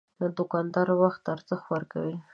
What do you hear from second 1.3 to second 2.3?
ارزښت ورکوي.